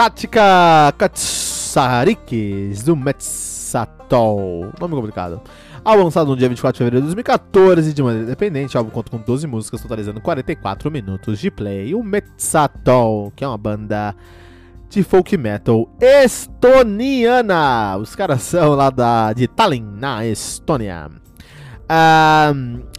Katika 0.00 0.94
Katsarikis 0.96 2.82
do 2.82 2.96
Metsatol. 2.96 4.72
Nome 4.80 4.94
complicado. 4.94 5.42
Álbum 5.84 6.04
lançado 6.04 6.28
no 6.28 6.36
dia 6.38 6.48
24 6.48 6.72
de 6.72 6.78
fevereiro 6.78 7.02
de 7.02 7.08
2014, 7.08 7.92
de 7.92 8.02
maneira 8.02 8.24
independente, 8.24 8.74
o 8.74 8.78
álbum 8.78 8.88
conta 8.88 9.10
com 9.10 9.18
12 9.18 9.46
músicas, 9.46 9.82
totalizando 9.82 10.18
44 10.22 10.90
minutos 10.90 11.38
de 11.38 11.50
play. 11.50 11.94
O 11.94 12.02
Metsatol, 12.02 13.30
que 13.36 13.44
é 13.44 13.46
uma 13.46 13.58
banda 13.58 14.16
de 14.88 15.02
folk 15.02 15.36
metal 15.36 15.86
estoniana. 16.00 17.98
Os 17.98 18.16
caras 18.16 18.40
são 18.40 18.70
lá 18.70 18.88
da, 18.88 19.34
de 19.34 19.46
Tallinn, 19.46 19.84
na 19.98 20.24
Estônia. 20.24 21.10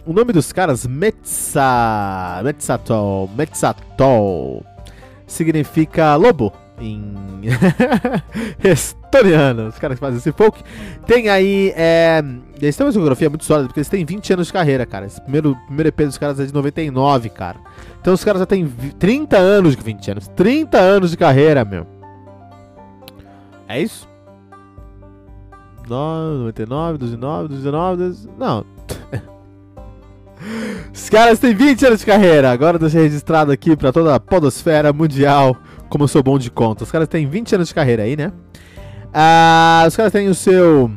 O 0.06 0.12
nome 0.12 0.32
dos 0.32 0.52
caras, 0.52 0.86
Metsa, 0.86 2.40
Metsatol, 2.44 3.28
Metsatol, 3.36 4.64
significa 5.26 6.14
lobo 6.14 6.61
em 6.80 7.14
estoniano, 8.62 9.68
os 9.68 9.78
caras 9.78 9.96
que 9.96 10.00
fazem 10.00 10.18
esse 10.18 10.32
folk. 10.32 10.62
Tem 11.06 11.28
aí, 11.28 11.72
é, 11.76 12.22
eles 12.60 12.76
têm 12.76 12.86
uma 12.86 12.92
discografia 12.92 13.28
muito 13.28 13.44
sólida, 13.44 13.68
porque 13.68 13.80
eles 13.80 13.88
têm 13.88 14.04
20 14.04 14.32
anos 14.32 14.46
de 14.48 14.52
carreira, 14.52 14.86
cara. 14.86 15.06
Esse 15.06 15.20
primeiro, 15.20 15.56
primeiro 15.66 15.88
EP 15.88 16.00
dos 16.00 16.18
caras 16.18 16.40
é 16.40 16.44
de 16.44 16.54
99, 16.54 17.28
cara. 17.28 17.58
Então 18.00 18.14
os 18.14 18.24
caras 18.24 18.40
já 18.40 18.46
têm 18.46 18.66
30 18.98 19.36
anos 19.36 19.76
de 19.76 19.82
20 19.82 20.10
anos, 20.10 20.28
30 20.28 20.78
anos 20.78 21.10
de 21.10 21.16
carreira, 21.16 21.64
meu. 21.64 21.86
É 23.68 23.80
isso? 23.80 24.08
99, 25.88 26.98
2009, 26.98 27.48
2019, 27.48 27.96
12... 27.96 28.28
não. 28.38 28.64
Os 30.92 31.08
caras 31.08 31.38
têm 31.38 31.54
20 31.54 31.86
anos 31.86 32.00
de 32.00 32.06
carreira, 32.06 32.50
agora 32.50 32.78
deixa 32.78 32.98
registrado 32.98 33.52
aqui 33.52 33.76
pra 33.76 33.92
toda 33.92 34.14
a 34.14 34.20
podosfera 34.20 34.92
mundial 34.92 35.56
como 35.92 36.04
eu 36.04 36.08
sou 36.08 36.22
bom 36.22 36.38
de 36.38 36.50
conta. 36.50 36.84
Os 36.84 36.90
caras 36.90 37.06
têm 37.06 37.26
20 37.26 37.54
anos 37.54 37.68
de 37.68 37.74
carreira 37.74 38.04
aí, 38.04 38.16
né? 38.16 38.32
Ah, 39.12 39.84
os 39.86 39.94
caras 39.94 40.10
têm 40.10 40.26
o 40.26 40.34
seu 40.34 40.90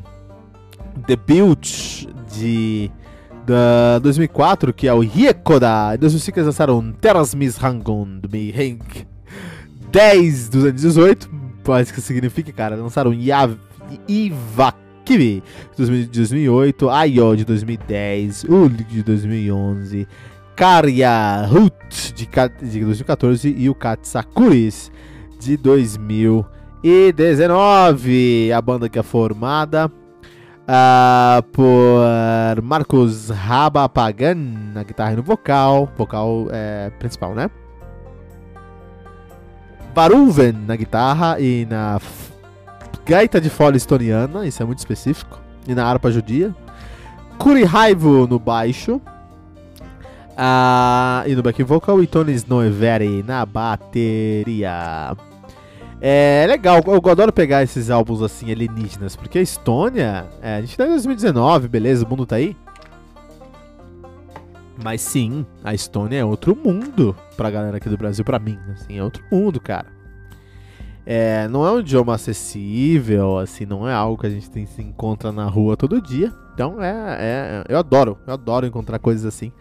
debut 1.05 2.07
de 2.33 2.89
da 3.45 3.99
2004, 3.99 4.73
que 4.73 4.87
é 4.87 4.93
o 4.93 5.03
Hiekoda. 5.03 5.95
Em 5.95 5.97
2005 5.97 6.39
eles 6.39 6.45
lançaram 6.45 6.93
Terras 6.93 7.35
Mishangun 7.35 8.19
do 8.19 8.29
Miheng 8.29 8.79
10 9.91 10.47
218, 10.47 11.29
parece 11.61 11.91
que 11.91 11.99
significa, 11.99 12.53
cara. 12.53 12.77
Lançaram 12.77 13.13
Yav 13.13 13.57
Ivakibi 14.07 15.43
de 15.77 16.07
2008, 16.07 16.89
Ayo 16.89 17.35
de 17.35 17.43
2010, 17.43 18.45
Uli 18.45 18.85
de 18.85 19.03
2011. 19.03 20.07
Karya 20.55 21.49
Hut 21.51 22.13
de, 22.13 22.29
de 22.61 22.79
2014 22.79 23.53
e 23.57 23.69
o 23.69 23.75
Katsakuris 23.75 24.89
de 25.39 25.57
2019. 25.57 28.53
A 28.53 28.61
banda 28.61 28.87
que 28.87 28.97
é 28.97 29.03
formada 29.03 29.91
uh, 30.65 31.43
por 31.51 32.61
Marcos 32.63 33.29
Rabapagan 33.29 34.35
na 34.73 34.83
guitarra 34.83 35.13
e 35.13 35.15
no 35.15 35.23
vocal, 35.23 35.89
vocal 35.97 36.47
é, 36.51 36.89
principal, 36.99 37.33
né? 37.35 37.49
Baruven 39.93 40.51
na 40.51 40.75
guitarra 40.75 41.39
e 41.39 41.65
na 41.69 41.99
gaita 43.05 43.39
de 43.39 43.49
fole 43.49 43.77
estoniana, 43.77 44.45
isso 44.45 44.61
é 44.61 44.65
muito 44.65 44.79
específico, 44.79 45.39
e 45.67 45.75
na 45.75 45.85
harpa 45.85 46.11
judia. 46.11 46.53
Kurihaivo 47.37 48.27
no 48.27 48.39
baixo. 48.39 49.01
Ah, 50.37 51.23
e 51.25 51.33
no 51.33 51.41
back 51.41 51.63
vocal, 51.63 52.03
e 52.03 52.07
Tony 52.07 52.33
Snoeveri 52.33 53.23
na 53.23 53.45
bateria. 53.45 55.15
É 56.01 56.45
legal, 56.45 56.81
eu 56.85 57.09
adoro 57.09 57.31
pegar 57.31 57.63
esses 57.63 57.89
álbuns 57.89 58.21
assim 58.21 58.51
alienígenas, 58.51 59.15
porque 59.15 59.39
a 59.39 59.41
Estônia, 59.41 60.27
é, 60.41 60.57
a 60.57 60.61
gente 60.61 60.75
tá 60.75 60.85
em 60.85 60.89
2019, 60.89 61.69
beleza, 61.69 62.05
o 62.05 62.09
mundo 62.09 62.25
tá 62.25 62.35
aí. 62.35 62.55
Mas 64.83 64.99
sim, 64.99 65.45
a 65.63 65.73
Estônia 65.73 66.17
é 66.17 66.25
outro 66.25 66.53
mundo 66.53 67.15
pra 67.37 67.49
galera 67.49 67.77
aqui 67.77 67.87
do 67.87 67.97
Brasil, 67.97 68.25
pra 68.25 68.37
mim, 68.37 68.59
assim, 68.73 68.97
é 68.97 69.03
outro 69.03 69.23
mundo, 69.31 69.59
cara. 69.61 69.87
É, 71.05 71.47
não 71.47 71.65
é 71.65 71.71
um 71.71 71.79
idioma 71.79 72.13
acessível, 72.13 73.37
assim, 73.37 73.65
não 73.65 73.87
é 73.87 73.93
algo 73.93 74.19
que 74.19 74.27
a 74.27 74.29
gente 74.29 74.49
tem, 74.49 74.65
se 74.65 74.81
encontra 74.81 75.31
na 75.31 75.45
rua 75.45 75.77
todo 75.77 76.01
dia. 76.01 76.33
Então 76.53 76.83
é, 76.83 76.91
é, 77.19 77.63
eu 77.69 77.77
adoro, 77.77 78.17
eu 78.27 78.33
adoro 78.33 78.65
encontrar 78.65 78.99
coisas 78.99 79.25
assim 79.25 79.51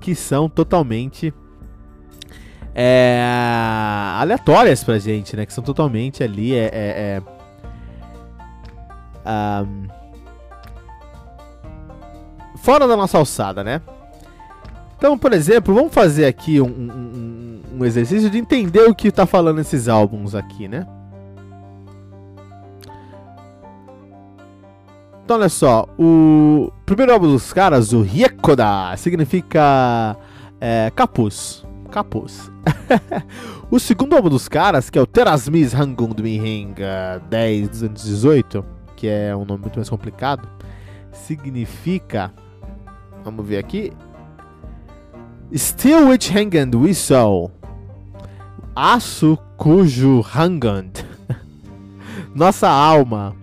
que 0.00 0.14
são 0.14 0.48
totalmente 0.48 1.32
é, 2.74 3.20
aleatórias 4.16 4.84
pra 4.84 4.98
gente, 4.98 5.36
né? 5.36 5.44
Que 5.44 5.52
são 5.52 5.64
totalmente 5.64 6.22
ali 6.22 6.54
é, 6.54 6.70
é, 6.72 7.22
é 9.26 9.62
um, 9.64 9.88
fora 12.56 12.86
da 12.86 12.96
nossa 12.96 13.18
alçada, 13.18 13.64
né? 13.64 13.80
Então, 14.96 15.16
por 15.16 15.32
exemplo, 15.32 15.74
vamos 15.74 15.94
fazer 15.94 16.26
aqui 16.26 16.60
um, 16.60 16.66
um, 16.66 17.60
um 17.78 17.84
exercício 17.84 18.28
de 18.28 18.38
entender 18.38 18.82
o 18.82 18.94
que 18.94 19.12
tá 19.12 19.26
falando 19.26 19.60
esses 19.60 19.88
álbuns 19.88 20.34
aqui, 20.34 20.66
né? 20.66 20.86
Então, 25.28 25.36
olha 25.36 25.50
só, 25.50 25.86
o 25.98 26.72
primeiro 26.86 27.12
álbum 27.12 27.26
dos 27.26 27.52
caras, 27.52 27.92
o 27.92 28.00
Riekoda, 28.00 28.96
significa 28.96 30.16
é, 30.58 30.90
capuz. 30.96 31.66
Capuz. 31.90 32.50
o 33.70 33.78
segundo 33.78 34.16
álbum 34.16 34.30
dos 34.30 34.48
caras, 34.48 34.88
que 34.88 34.98
é 34.98 35.02
o 35.02 35.06
Terasmis 35.06 35.74
Hangung 35.74 36.14
Mihenga 36.22 37.22
10218, 37.28 38.64
que 38.96 39.06
é 39.06 39.36
um 39.36 39.44
nome 39.44 39.60
muito 39.60 39.76
mais 39.76 39.90
complicado, 39.90 40.48
significa. 41.12 42.32
Vamos 43.22 43.46
ver 43.46 43.58
aqui. 43.58 43.92
Which 46.08 46.34
Hangand 46.34 46.74
We 46.74 46.94
Saw. 46.94 47.50
Aço 48.74 49.36
cujo 49.58 50.24
Hangand. 50.34 51.04
Nossa 52.34 52.70
alma 52.70 53.36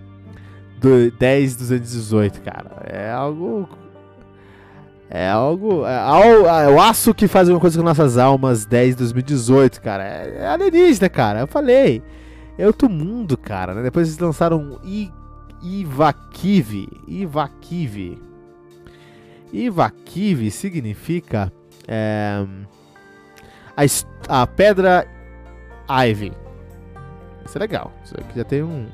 do 0.80 1.12
10 1.12 1.56
218, 1.56 2.42
cara. 2.42 2.72
É 2.86 3.12
algo. 3.12 3.68
É 5.10 5.30
algo. 5.30 5.86
É, 5.86 5.98
ao, 5.98 6.24
é 6.48 6.70
o 6.70 6.82
aço 6.82 7.14
que 7.14 7.28
faz 7.28 7.48
uma 7.50 7.60
coisa 7.60 7.78
com 7.78 7.86
nossas 7.86 8.18
almas 8.18 8.66
10 8.66 8.96
2018, 8.96 9.82
cara. 9.82 10.04
É, 10.04 10.38
é 10.40 10.48
alienígena, 10.48 11.10
cara. 11.10 11.40
Eu 11.42 11.48
falei. 11.48 12.02
É 12.58 12.66
outro 12.66 12.90
mundo, 12.90 13.38
cara. 13.38 13.74
Né? 13.74 13.84
Depois 13.84 14.08
eles 14.08 14.20
lançaram 14.20 14.80
I, 14.84 15.12
Ivakiv. 15.64 16.88
Ivakiv. 17.08 18.20
Ivakiv 19.54 20.52
significa. 20.52 21.52
É, 21.88 22.46
a, 23.78 24.42
a 24.42 24.48
pedra 24.48 25.08
Ivy. 25.90 26.32
Isso 27.46 27.58
é 27.58 27.60
legal. 27.60 27.94
Isso 28.04 28.16
aqui 28.20 28.38
já 28.38 28.44
tem 28.44 28.64
um 28.64 28.88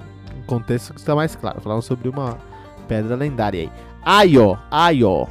contexto 0.55 0.93
que 0.93 0.99
está 0.99 1.15
mais 1.15 1.35
claro. 1.35 1.61
Falando 1.61 1.81
sobre 1.81 2.09
uma 2.09 2.37
pedra 2.87 3.15
lendária 3.15 3.61
aí. 3.61 3.71
Ayo. 4.03 4.57
Ayo 4.69 5.27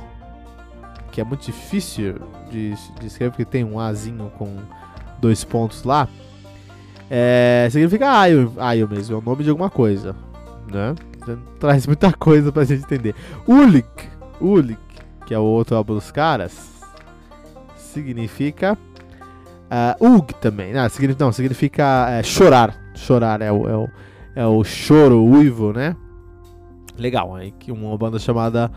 que 1.11 1.20
é 1.20 1.25
muito 1.25 1.44
difícil 1.44 2.14
de, 2.50 2.75
de 2.99 3.06
escrever, 3.06 3.31
porque 3.31 3.44
tem 3.44 3.64
um 3.64 3.78
Azinho 3.78 4.31
com 4.38 4.56
dois 5.20 5.44
pontos 5.44 5.82
lá. 5.82 6.08
É, 7.11 7.69
significa 7.70 8.08
Aio, 8.08 8.52
Aio 8.56 8.88
mesmo, 8.88 9.17
é 9.17 9.19
o 9.19 9.22
nome 9.22 9.43
de 9.43 9.50
alguma 9.50 9.69
coisa. 9.69 10.14
Né? 10.70 10.94
Traz 11.58 11.87
muita 11.87 12.12
coisa 12.12 12.52
pra 12.52 12.64
gente 12.64 12.84
entender. 12.84 13.14
Ulik, 13.46 14.08
Ulik, 14.40 14.81
que 15.26 15.34
é 15.34 15.38
o 15.38 15.43
outro 15.43 15.76
álbum 15.76 15.94
dos 15.94 16.11
caras, 16.11 16.70
significa. 17.76 18.78
Uh, 20.00 20.16
Ug 20.16 20.34
também, 20.34 20.73
né? 20.73 20.88
significa, 20.88 21.25
não, 21.25 21.32
significa 21.32 22.08
é, 22.11 22.23
chorar. 22.23 22.76
Chorar 22.94 23.40
é 23.40 23.52
o, 23.52 23.69
é, 23.69 23.76
o, 23.76 23.88
é 24.35 24.47
o 24.47 24.62
choro, 24.65 25.25
uivo, 25.25 25.73
né? 25.73 25.97
Legal, 26.99 27.35
aí 27.35 27.50
que 27.53 27.73
uma 27.73 27.97
banda 27.97 28.19
chamada 28.19 28.71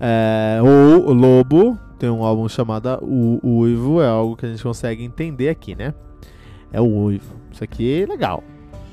é, 0.00 0.58
o 0.62 1.12
Lobo 1.12 1.78
tem 1.98 2.08
um 2.08 2.24
álbum 2.24 2.48
chamado 2.48 2.98
o 3.02 3.58
Uivo, 3.58 4.00
é 4.00 4.06
algo 4.06 4.36
que 4.36 4.46
a 4.46 4.48
gente 4.48 4.62
consegue 4.62 5.02
entender 5.02 5.48
aqui, 5.48 5.74
né? 5.74 5.92
É 6.72 6.80
o 6.80 6.86
Uivo. 6.86 7.34
Isso 7.52 7.64
aqui 7.64 8.02
é 8.02 8.06
legal. 8.06 8.42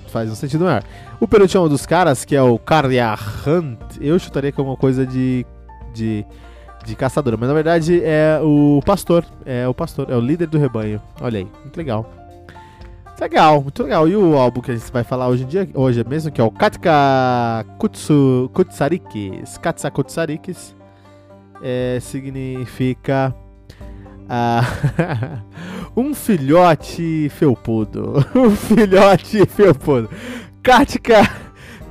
Faz 0.08 0.32
um 0.32 0.36
sentido 0.36 0.66
maior. 0.66 0.84
O 1.20 1.28
penúltimo 1.28 1.70
dos 1.70 1.86
caras, 1.86 2.26
que 2.26 2.36
é 2.36 2.42
o 2.42 2.58
Karya 2.58 3.14
Hunt, 3.46 3.98
eu 4.02 4.18
chutaria 4.18 4.52
que 4.52 4.60
é 4.60 4.64
uma 4.64 4.76
coisa 4.76 5.06
de, 5.06 5.46
de, 5.94 6.26
de 6.84 6.96
caçadora, 6.96 7.38
mas 7.38 7.48
na 7.48 7.54
verdade 7.54 8.02
é 8.04 8.40
o 8.42 8.82
pastor. 8.84 9.24
É 9.46 9.68
o 9.68 9.74
pastor, 9.74 10.10
é 10.10 10.16
o 10.16 10.20
líder 10.20 10.48
do 10.48 10.58
rebanho. 10.58 11.02
Olha 11.22 11.40
aí, 11.40 11.48
muito 11.62 11.78
legal. 11.78 12.10
Legal, 13.20 13.62
muito 13.62 13.84
legal. 13.84 14.08
E 14.08 14.16
o 14.16 14.36
álbum 14.36 14.62
que 14.62 14.72
a 14.72 14.76
gente 14.76 14.92
vai 14.92 15.04
falar 15.04 15.30
hoje 15.30 15.44
em 15.44 15.48
dia, 15.48 15.70
hoje 15.74 16.04
mesmo, 16.04 16.32
que 16.32 16.42
é 16.42 16.44
o 16.44 16.52
Katka 16.52 17.66
Kutsu, 17.78 18.50
Kutsarikis. 18.54 19.58
Katsa 19.58 19.90
Kutsarikis 19.90 20.76
é, 21.62 21.98
significa 22.02 23.34
uh, 24.26 25.42
um 25.96 26.14
filhote 26.14 27.30
felpudo. 27.30 28.26
um 28.36 28.52
filhote 28.52 29.46
felpudo. 29.46 30.10
Katka 30.62 31.24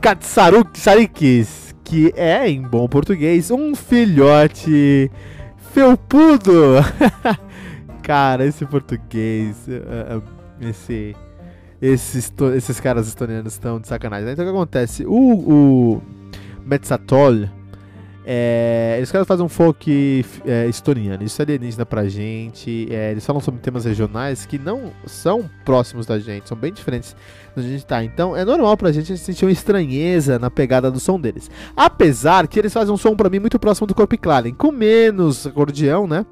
Katsarikis, 0.03 1.75
que 1.83 2.13
é, 2.17 2.47
em 2.49 2.61
bom 2.61 2.87
português, 2.87 3.51
um 3.51 3.75
filhote 3.75 5.11
felpudo. 5.73 6.75
Cara, 8.03 8.45
esse 8.45 8.67
português, 8.67 9.67
uh, 9.67 10.34
esse, 10.61 11.15
esses, 11.81 12.33
esses 12.57 12.81
caras 12.81 13.09
estonianos 13.09 13.53
estão 13.53 13.81
de 13.81 13.89
sacanagem. 13.89 14.31
Então 14.31 14.45
o 14.45 14.49
que 14.49 14.55
acontece? 14.55 15.05
O, 15.07 15.99
o 15.99 16.03
Metzatol, 16.65 17.49
é, 18.27 18.95
eles 18.97 19.11
querem 19.11 19.27
fazer 19.27 19.43
um 19.43 19.51
folk 19.51 20.25
é, 20.47 20.67
estoniano, 20.67 21.23
isso 21.23 21.43
é 21.43 21.45
alienígena 21.45 21.85
pra 21.85 22.09
gente. 22.09 22.89
É, 22.91 23.11
eles 23.11 23.25
falam 23.25 23.41
sobre 23.41 23.61
temas 23.61 23.85
regionais 23.85 24.47
que 24.47 24.59
não 24.59 24.91
são 25.07 25.49
próximos 25.65 26.07
da 26.07 26.19
gente, 26.19 26.49
são 26.49 26.57
bem 26.57 26.73
diferentes 26.73 27.15
da 27.55 27.61
gente 27.61 27.85
tá. 27.85 28.03
Então 28.03 28.35
é 28.35 28.45
normal 28.45 28.77
pra 28.79 28.91
gente 28.93 29.17
sentir 29.19 29.45
uma 29.45 29.53
estranheza 29.53 30.39
na 30.39 30.51
pegada 30.51 30.91
do 30.91 30.99
som 30.99 31.21
deles. 31.21 31.51
Apesar 31.77 32.49
que 32.49 32.59
eles 32.59 32.73
fazem 32.73 32.95
um 32.95 32.97
som 32.97 33.15
pra 33.15 33.29
mim 33.29 33.41
muito 33.41 33.59
próximo 33.59 33.87
do 33.87 33.95
Corp 33.95 34.15
Claren, 34.15 34.55
com 34.55 34.73
menos 34.73 35.47
acordeão, 35.47 36.07
né? 36.07 36.25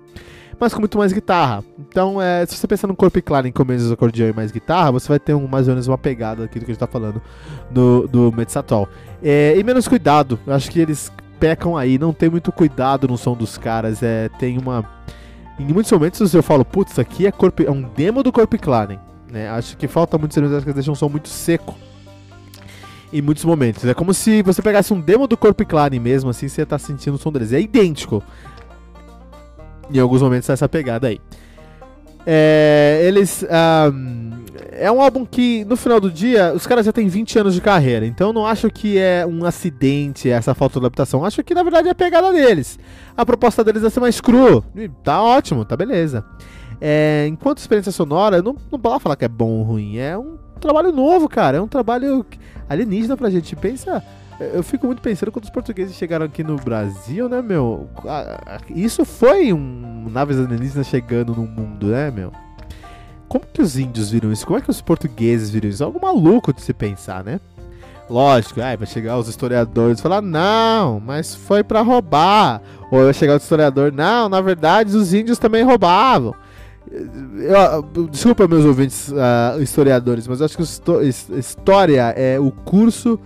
Mas 0.62 0.72
com 0.72 0.78
muito 0.78 0.96
mais 0.96 1.12
guitarra. 1.12 1.64
Então, 1.76 2.22
é, 2.22 2.46
se 2.46 2.56
você 2.56 2.68
pensar 2.68 2.86
no 2.86 2.94
Corp 2.94 3.16
Claren 3.16 3.50
com 3.50 3.64
menos 3.64 3.90
acordeão 3.90 4.28
e 4.28 4.32
mais 4.32 4.52
guitarra, 4.52 4.92
você 4.92 5.08
vai 5.08 5.18
ter 5.18 5.34
um, 5.34 5.48
mais 5.48 5.66
ou 5.66 5.74
menos 5.74 5.88
uma 5.88 5.98
pegada 5.98 6.44
aqui 6.44 6.60
do 6.60 6.64
que 6.64 6.70
a 6.70 6.74
gente 6.74 6.78
tá 6.78 6.86
falando 6.86 7.20
do, 7.68 8.06
do 8.06 8.30
Metzatol. 8.30 8.88
É, 9.20 9.58
e 9.58 9.64
menos 9.64 9.88
cuidado, 9.88 10.38
eu 10.46 10.54
acho 10.54 10.70
que 10.70 10.78
eles 10.78 11.10
pecam 11.40 11.76
aí, 11.76 11.98
não 11.98 12.12
tem 12.12 12.30
muito 12.30 12.52
cuidado 12.52 13.08
no 13.08 13.18
som 13.18 13.34
dos 13.34 13.58
caras. 13.58 14.04
É, 14.04 14.28
tem 14.38 14.56
uma. 14.56 14.88
Em 15.58 15.64
muitos 15.64 15.90
momentos 15.90 16.32
eu 16.32 16.44
falo, 16.44 16.64
putz, 16.64 16.96
aqui 16.96 17.26
é, 17.26 17.32
corpo, 17.32 17.64
é 17.64 17.70
um 17.72 17.82
demo 17.82 18.22
do 18.22 18.30
Corp 18.30 18.54
Claren. 18.54 19.00
Né? 19.32 19.48
Acho 19.48 19.76
que 19.76 19.88
falta 19.88 20.16
muito 20.16 20.32
cervejas 20.32 20.62
que 20.62 20.72
deixam 20.72 20.92
um 20.92 20.94
som 20.94 21.08
muito 21.08 21.28
seco. 21.28 21.74
Em 23.12 23.20
muitos 23.20 23.44
momentos. 23.44 23.84
É 23.84 23.94
como 23.94 24.14
se 24.14 24.42
você 24.42 24.62
pegasse 24.62 24.94
um 24.94 25.00
demo 25.00 25.26
do 25.26 25.36
Corp 25.36 25.60
Claren 25.62 25.98
mesmo, 25.98 26.30
assim, 26.30 26.46
você 26.46 26.64
tá 26.64 26.78
sentindo 26.78 27.14
o 27.14 27.18
som 27.18 27.32
deles. 27.32 27.52
É 27.52 27.60
idêntico. 27.60 28.22
Em 29.90 29.98
alguns 29.98 30.22
momentos 30.22 30.48
essa 30.48 30.68
pegada 30.68 31.08
aí. 31.08 31.20
É, 32.26 33.00
eles. 33.04 33.44
Um, 33.92 34.42
é 34.72 34.90
um 34.90 35.00
álbum 35.00 35.24
que, 35.24 35.64
no 35.64 35.76
final 35.76 36.00
do 36.00 36.10
dia, 36.10 36.52
os 36.54 36.66
caras 36.66 36.86
já 36.86 36.92
têm 36.92 37.06
20 37.08 37.38
anos 37.38 37.54
de 37.54 37.60
carreira. 37.60 38.06
Então 38.06 38.32
não 38.32 38.46
acho 38.46 38.70
que 38.70 38.98
é 38.98 39.26
um 39.26 39.44
acidente 39.44 40.30
essa 40.30 40.54
falta 40.54 40.78
de 40.80 40.86
adaptação. 40.86 41.24
Acho 41.24 41.42
que 41.42 41.54
na 41.54 41.62
verdade 41.62 41.88
é 41.88 41.90
a 41.90 41.94
pegada 41.94 42.32
deles. 42.32 42.78
A 43.16 43.24
proposta 43.26 43.62
deles 43.62 43.84
é 43.84 43.90
ser 43.90 44.00
mais 44.00 44.20
cru. 44.20 44.64
E 44.74 44.88
tá 44.88 45.22
ótimo, 45.22 45.64
tá 45.64 45.76
beleza. 45.76 46.24
É, 46.80 47.26
enquanto 47.28 47.58
experiência 47.58 47.92
sonora, 47.92 48.42
não, 48.42 48.56
não 48.70 48.78
posso 48.78 49.00
falar 49.00 49.16
que 49.16 49.24
é 49.24 49.28
bom 49.28 49.50
ou 49.50 49.62
ruim. 49.62 49.98
É 49.98 50.16
um 50.16 50.36
trabalho 50.60 50.90
novo, 50.92 51.28
cara. 51.28 51.58
É 51.58 51.60
um 51.60 51.68
trabalho 51.68 52.24
alienígena 52.68 53.16
pra 53.16 53.30
gente. 53.30 53.54
Pensa 53.54 54.02
eu 54.54 54.62
fico 54.62 54.86
muito 54.86 55.02
pensando 55.02 55.30
quando 55.30 55.44
os 55.44 55.50
portugueses 55.50 55.94
chegaram 55.94 56.26
aqui 56.26 56.42
no 56.42 56.56
Brasil, 56.56 57.28
né, 57.28 57.42
meu? 57.42 57.88
Isso 58.68 59.04
foi 59.04 59.52
um 59.52 60.08
naves 60.10 60.38
alienígenas 60.38 60.86
chegando 60.86 61.34
no 61.34 61.46
mundo, 61.46 61.86
né, 61.88 62.10
meu? 62.10 62.32
Como 63.28 63.44
que 63.46 63.62
os 63.62 63.78
índios 63.78 64.10
viram 64.10 64.30
isso? 64.30 64.46
Como 64.46 64.58
é 64.58 64.62
que 64.62 64.70
os 64.70 64.80
portugueses 64.80 65.50
viram 65.50 65.68
isso? 65.68 65.82
Algo 65.82 66.00
maluco 66.00 66.52
de 66.52 66.60
se 66.60 66.72
pensar, 66.72 67.24
né? 67.24 67.40
Lógico, 68.10 68.60
aí 68.60 68.76
vai 68.76 68.86
chegar 68.86 69.16
os 69.16 69.28
historiadores 69.28 69.98
e 69.98 70.02
falar, 70.02 70.20
não, 70.20 71.00
mas 71.00 71.34
foi 71.34 71.64
para 71.64 71.80
roubar. 71.80 72.60
Ou 72.90 73.04
vai 73.04 73.14
chegar 73.14 73.34
o 73.34 73.38
historiador, 73.38 73.90
não, 73.90 74.28
na 74.28 74.40
verdade 74.40 74.94
os 74.94 75.14
índios 75.14 75.38
também 75.38 75.62
roubavam. 75.62 76.34
Eu, 76.90 78.06
desculpa 78.08 78.46
meus 78.46 78.66
ouvintes 78.66 79.08
uh, 79.08 79.62
historiadores, 79.62 80.28
mas 80.28 80.40
eu 80.40 80.46
acho 80.46 80.58
que 80.58 81.38
história 81.38 82.12
é 82.16 82.38
o 82.38 82.50
curso 82.50 83.18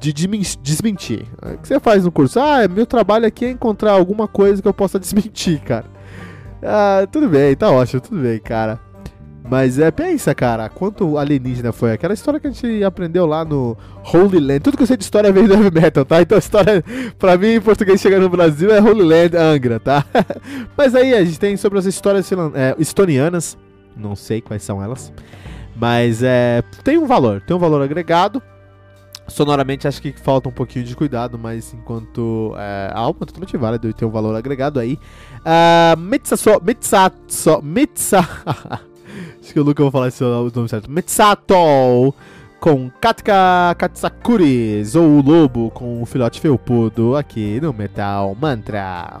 de 0.00 0.12
desmentir. 0.12 1.26
O 1.42 1.58
que 1.58 1.68
você 1.68 1.78
faz 1.78 2.04
no 2.04 2.10
curso? 2.10 2.40
Ah, 2.40 2.66
meu 2.66 2.86
trabalho 2.86 3.26
aqui 3.26 3.44
é 3.44 3.50
encontrar 3.50 3.92
alguma 3.92 4.26
coisa 4.26 4.62
que 4.62 4.66
eu 4.66 4.74
possa 4.74 4.98
desmentir, 5.00 5.60
cara. 5.60 5.84
Ah, 6.62 7.06
tudo 7.10 7.28
bem, 7.28 7.54
tá 7.54 7.70
ótimo, 7.70 8.00
tudo 8.00 8.20
bem, 8.20 8.38
cara. 8.38 8.80
Mas 9.48 9.78
é, 9.78 9.90
pensa, 9.90 10.34
cara, 10.34 10.68
quanto 10.68 11.18
alienígena 11.18 11.72
foi 11.72 11.92
aquela 11.92 12.14
história 12.14 12.38
que 12.38 12.46
a 12.46 12.50
gente 12.50 12.84
aprendeu 12.84 13.26
lá 13.26 13.44
no 13.44 13.76
Holy 14.04 14.38
Land. 14.38 14.60
Tudo 14.60 14.76
que 14.76 14.84
eu 14.84 14.86
sei 14.86 14.96
de 14.96 15.02
história 15.02 15.32
vem 15.32 15.46
do 15.46 15.54
heavy 15.54 15.70
metal, 15.72 16.04
tá? 16.04 16.22
Então 16.22 16.36
a 16.36 16.38
história, 16.38 16.84
pra 17.18 17.36
mim, 17.36 17.54
em 17.54 17.60
português 17.60 18.00
chegando 18.00 18.22
no 18.22 18.28
Brasil 18.28 18.70
é 18.70 18.80
Holy 18.80 19.02
Land 19.02 19.36
Angra, 19.36 19.80
tá? 19.80 20.04
Mas 20.76 20.94
aí 20.94 21.14
a 21.14 21.24
gente 21.24 21.40
tem 21.40 21.56
sobre 21.56 21.78
as 21.80 21.84
histórias 21.84 22.30
é, 22.54 22.76
estonianas, 22.78 23.58
não 23.96 24.14
sei 24.14 24.40
quais 24.40 24.62
são 24.62 24.82
elas, 24.82 25.12
mas 25.74 26.22
é, 26.22 26.62
tem 26.84 26.98
um 26.98 27.06
valor, 27.06 27.40
tem 27.40 27.56
um 27.56 27.58
valor 27.58 27.80
agregado. 27.82 28.42
Sonoramente 29.30 29.88
acho 29.88 30.02
que 30.02 30.12
falta 30.12 30.48
um 30.48 30.52
pouquinho 30.52 30.84
de 30.84 30.94
cuidado, 30.94 31.38
mas 31.38 31.72
enquanto 31.72 32.54
é, 32.58 32.90
a 32.92 32.98
alma 32.98 33.20
é 33.22 33.26
totalmente 33.26 33.56
válida 33.56 33.88
e 33.88 33.92
tem 33.92 34.06
um 34.06 34.10
valor 34.10 34.34
agregado 34.34 34.78
aí. 34.78 34.98
Uh, 35.40 35.98
Mitsaso, 35.98 36.60
Mitsaso, 36.62 37.62
Mitsa... 37.62 38.20
acho 39.40 39.52
que 39.52 39.60
o 39.60 39.62
Luca 39.62 39.82
vai 39.84 39.92
falar 39.92 40.08
esse 40.08 40.22
nome 40.22 40.68
certo. 40.68 40.90
Mitsato 40.90 42.14
com 42.60 42.90
Katka 43.00 43.74
Katsakuris, 43.78 44.94
ou 44.94 45.18
o 45.18 45.22
lobo 45.22 45.70
com 45.70 46.02
o 46.02 46.06
filhote 46.06 46.40
felpudo 46.40 47.16
aqui 47.16 47.58
no 47.60 47.72
Metal 47.72 48.36
Mantra. 48.38 49.20